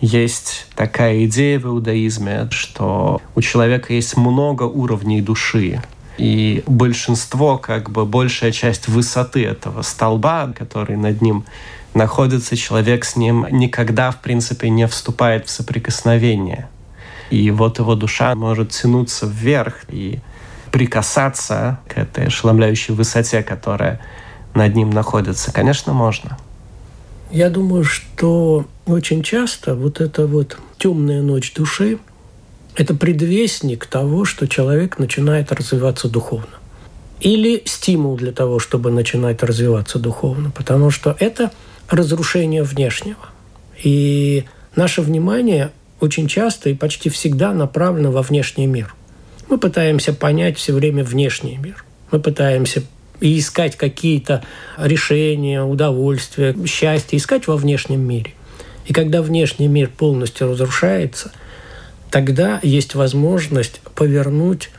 [0.00, 5.82] Есть такая идея в иудаизме, что у человека есть много уровней души,
[6.18, 11.44] и большинство, как бы большая часть высоты этого столба, который над ним
[11.94, 16.68] находится, человек с ним никогда, в принципе, не вступает в соприкосновение.
[17.30, 20.20] И вот его душа может тянуться вверх и
[20.72, 24.00] прикасаться к этой ошеломляющей высоте, которая
[24.54, 25.52] над ним находится.
[25.52, 26.36] Конечно, можно.
[27.30, 31.98] Я думаю, что очень часто вот эта вот темная ночь души–
[32.78, 36.46] это предвестник того, что человек начинает развиваться духовно.
[37.20, 40.52] Или стимул для того, чтобы начинать развиваться духовно.
[40.52, 41.50] Потому что это–
[41.90, 43.30] разрушения внешнего.
[43.82, 44.44] И
[44.76, 48.94] наше внимание очень часто и почти всегда направлено во внешний мир.
[49.48, 51.84] Мы пытаемся понять все время внешний мир.
[52.12, 52.84] Мы пытаемся
[53.20, 54.44] и искать какие-то
[54.76, 58.34] решения, удовольствия, счастье, искать во внешнем мире.
[58.86, 61.32] И когда внешний мир полностью разрушается,
[62.10, 64.70] тогда есть возможность повернуть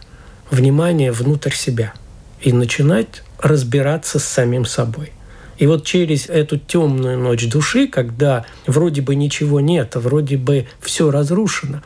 [0.52, 1.94] внимание внутрь себя
[2.42, 5.12] и начинать разбираться с самим собой.
[5.58, 11.12] И вот через эту темную ночь души, когда вроде бы ничего нет, вроде бы все
[11.12, 11.84] разрушено,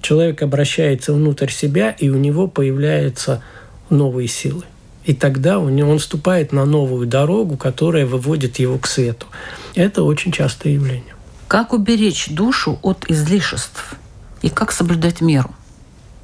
[0.00, 3.42] человек обращается внутрь себя, и у него появляются
[3.90, 4.62] новые силы.
[5.04, 9.26] И тогда он вступает на новую дорогу, которая выводит его к свету.
[9.74, 11.14] Это очень частое явление.
[11.48, 13.96] Как уберечь душу от излишеств?
[14.42, 15.50] И как соблюдать меру?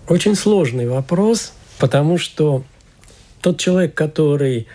[0.08, 2.64] Очень сложный вопрос, потому что
[3.40, 4.66] тот человек, который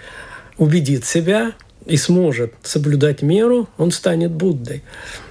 [0.58, 1.54] убедит себя,
[1.88, 4.84] и сможет соблюдать меру, он станет Буддой.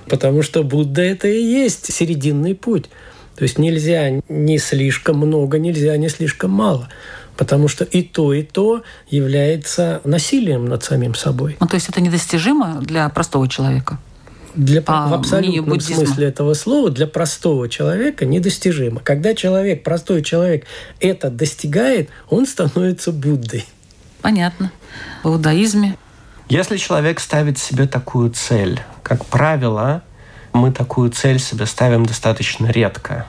[0.08, 2.86] Потому что Будда– это и есть серединный путь.
[3.36, 6.88] То есть нельзя не слишком много, нельзя не слишком мало.
[7.36, 11.56] Потому что и то, и то является насилием над самим собой.
[11.60, 13.98] Ну, то есть это недостижимо для простого человека?
[14.56, 19.00] Для, а, в абсолютном смысле этого слова для простого человека недостижимо.
[19.00, 20.66] Когда человек, простой человек,
[20.98, 23.64] это достигает, он становится Буддой.
[24.22, 24.72] Понятно.
[25.22, 25.96] В иудаизме
[26.48, 30.02] если человек ставит себе такую цель, как правило,
[30.52, 33.26] мы такую цель себе ставим достаточно редко.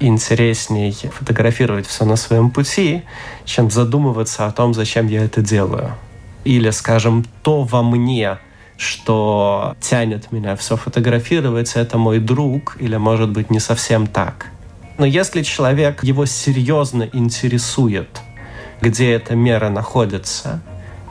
[0.00, 3.04] Интересней фотографировать все на своем пути,
[3.44, 5.94] чем задумываться о том, зачем я это делаю.
[6.42, 8.38] Или, скажем, то во мне,
[8.82, 14.46] что тянет меня все фотографировать, это мой друг, или, может быть, не совсем так.
[14.98, 18.20] Но если человек, его серьезно интересует,
[18.80, 20.60] где эта мера находится,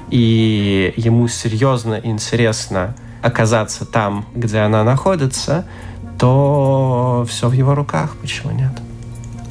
[0.09, 5.65] и ему серьезно интересно оказаться там, где она находится,
[6.19, 8.74] то все в его руках, почему нет?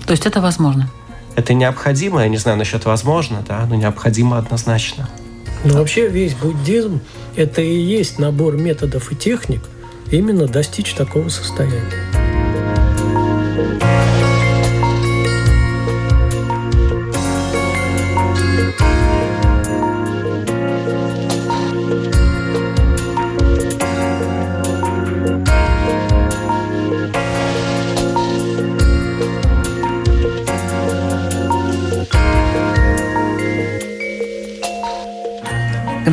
[0.07, 0.91] То есть это возможно?
[1.37, 5.09] Это необходимо, я не знаю насчет возможно, да, но необходимо однозначно.
[5.65, 7.01] Ну, вообще весь буддизм–
[7.37, 9.61] это и есть набор методов и техник
[10.11, 12.10] именно достичь такого состояния.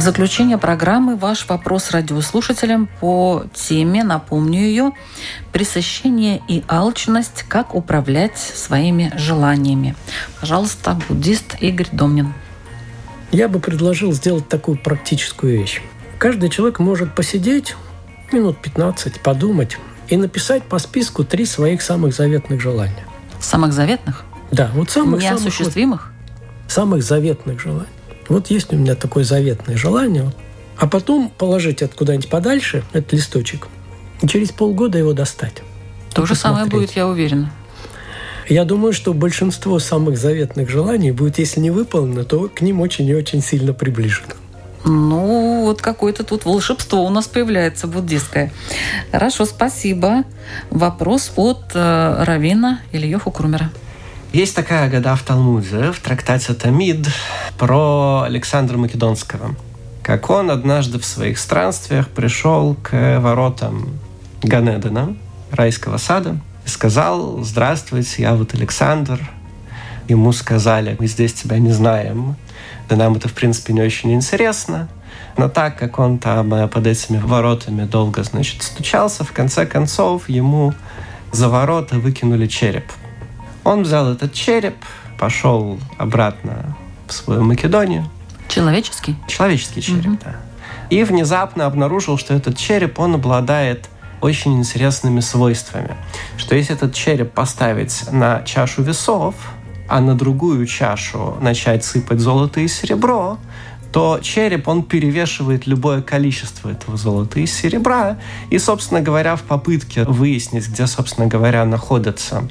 [0.08, 4.92] Заключение программы ваш вопрос радиослушателям по теме, напомню ее,
[5.52, 9.98] пресыщение и алчность, как управлять своими желаниями.
[10.40, 12.34] Пожалуйста, буддист Игорь Домнин.
[13.34, 15.82] Я бы предложил сделать такую практическую вещь.
[16.20, 17.76] Каждый человек может посидеть
[18.32, 19.78] минут 15, подумать
[20.08, 23.06] и написать по списку три своих самых заветных желания.
[23.42, 24.24] Самых заветных?
[24.52, 26.14] Да, вот самых Неосуществимых?
[26.70, 27.97] Самых, самых заветных желаний.
[28.30, 30.32] Вот есть у меня такое заветное желание.
[30.78, 33.68] А потом положить это куда-нибудь подальше, этот листочек,
[34.22, 35.64] и через полгода его достать.
[36.14, 37.52] То же самое будет, я уверена.
[38.48, 43.08] Я думаю, что большинство самых заветных желаний будет, если не выполнено, то к ним очень
[43.08, 44.36] и очень сильно приближено.
[44.86, 48.54] Ну, вот какое-то тут волшебство у нас появляется буддистское.
[49.12, 50.24] Хорошо, спасибо.
[50.70, 53.70] Вопрос от э, Равина Ильёху Крумера.
[54.32, 57.08] Есть такая года в Талмуде, в трактате Тамид,
[57.58, 59.56] про Александра Македонского.
[60.04, 64.00] Как он однажды в своих странствиях пришел к воротам
[64.42, 65.16] Ганедена,
[65.52, 69.20] райского сада, и сказал, здравствуйте, я вот Александр.
[70.08, 72.38] Ему сказали, мы здесь тебя не знаем,
[72.88, 74.88] да нам это, в принципе, не очень интересно.
[75.38, 80.30] Но так как он там э, под этими воротами долго, значит, стучался, в конце концов
[80.30, 80.74] ему
[81.32, 82.86] за ворота выкинули череп–
[83.68, 84.78] он взял этот череп,
[85.20, 86.78] пошел обратно
[87.08, 88.10] в свою Македонию.
[88.48, 89.16] Человеческий?
[89.28, 90.18] Человеческий череп, угу.
[90.24, 90.36] да.
[90.90, 93.90] И внезапно обнаружил, что этот череп, он обладает
[94.22, 95.96] очень интересными свойствами.
[96.38, 99.36] Что если этот череп поставить на чашу весов,
[99.90, 103.38] а на другую чашу начать сыпать золото и серебро,
[103.92, 108.18] то череп, он перевешивает любое количество этого золота и серебра.
[108.50, 112.48] И, собственно говоря, в попытке выяснить, где, собственно говоря, находятся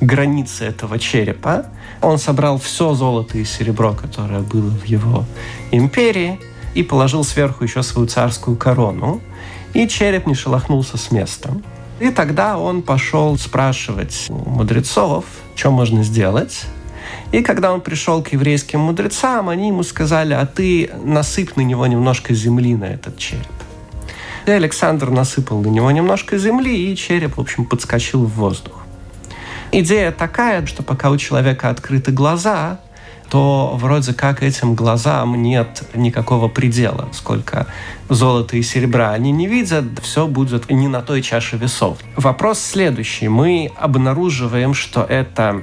[0.00, 1.66] границы этого черепа,
[2.02, 5.24] он собрал все золото и серебро, которое было в его
[5.70, 6.38] империи,
[6.74, 9.20] и положил сверху еще свою царскую корону.
[9.72, 11.50] И череп не шелохнулся с места.
[12.00, 15.24] И тогда он пошел спрашивать у мудрецов,
[15.54, 16.66] что можно сделать,
[17.32, 21.86] и когда он пришел к еврейским мудрецам, они ему сказали, а ты насыпь на него
[21.86, 23.46] немножко земли на этот череп.
[24.46, 28.84] И Александр насыпал на него немножко земли, и череп, в общем, подскочил в воздух.
[29.72, 32.78] Идея такая, что пока у человека открыты глаза,
[33.30, 37.66] то вроде как этим глазам нет никакого предела, сколько
[38.08, 41.98] золота и серебра они не видят, все будет не на той чаше весов.
[42.16, 43.28] Вопрос следующий.
[43.28, 45.62] Мы обнаруживаем, что это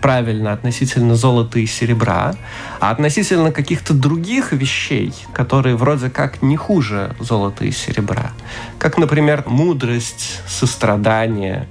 [0.00, 2.34] правильно относительно золота и серебра,
[2.80, 8.32] а относительно каких-то других вещей, которые вроде как не хуже золота и серебра,
[8.78, 11.66] как, например, мудрость, сострадание,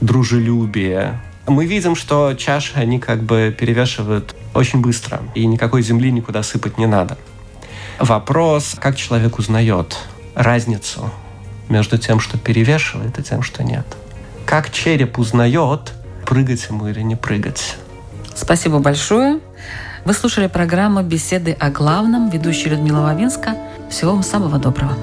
[0.00, 6.42] дружелюбие, мы видим, что чаши, они как бы перевешивают очень быстро, и никакой земли никуда
[6.42, 7.18] сыпать не надо.
[7.98, 9.98] Вопрос, как человек узнает
[10.34, 11.10] разницу
[11.68, 13.86] между тем, что перевешивает, и тем, что нет.
[14.46, 15.92] Как череп узнает,
[16.32, 17.76] прыгать ему или не прыгать.
[18.34, 19.38] Спасибо большое.
[20.06, 22.30] Вы слушали программу «Беседы о главном».
[22.30, 23.54] Ведущая Людмила Вавинска.
[23.90, 24.96] Всего вам самого доброго.